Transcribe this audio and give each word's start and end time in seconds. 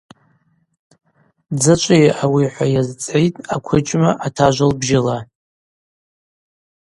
Дзачӏвыйа 1.55 2.11
ауи– 2.23 2.45
хӏва 2.53 2.65
йазцӏгӏитӏ 2.73 3.45
аквыджьма 3.55 4.11
атажв 4.25 4.65
лбжьыла. 4.71 5.17